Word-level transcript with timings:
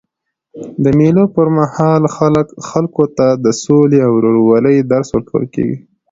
د 0.83 0.85
مېلو 0.97 1.23
پر 1.35 1.47
مهال 1.57 2.03
خلکو 2.69 3.03
ته 3.17 3.27
د 3.43 3.45
سولي 3.63 3.99
او 4.05 4.11
ورورولۍ 4.17 4.77
درس 4.91 5.07
ورکول 5.11 5.45
کېږي. 5.53 5.77